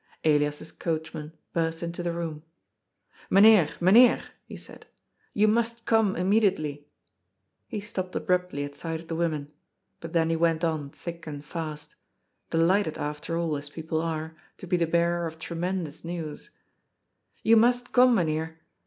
Elias's 0.23 0.71
coachman 0.71 1.31
burst 1.53 1.83
into 1.83 2.01
the 2.01 2.11
room." 2.11 2.41
Mynheer, 3.29 3.69
Mynheer," 3.79 4.19
he 4.47 4.57
said," 4.57 4.87
you 5.35 5.47
must 5.47 5.85
come 5.85 6.15
im 6.17 6.27
mediately." 6.27 6.87
He 7.67 7.81
stopped 7.81 8.15
abruptly 8.15 8.63
at 8.63 8.73
sight 8.73 9.01
of 9.01 9.07
the 9.09 9.15
women. 9.15 9.51
But 9.99 10.13
then 10.13 10.31
he 10.31 10.35
went 10.35 10.63
on 10.63 10.89
thick 10.89 11.27
and 11.27 11.45
fast— 11.45 11.93
delighted, 12.49 12.97
after 12.97 13.37
all, 13.37 13.55
as 13.55 13.69
people 13.69 14.01
are, 14.01 14.35
to 14.57 14.65
be 14.65 14.75
the 14.75 14.87
bearer 14.87 15.27
of 15.27 15.37
tremendous 15.37 16.03
news:" 16.03 16.49
You 17.43 17.55
must 17.55 17.93
come. 17.93 18.15
Mynheer 18.15 18.59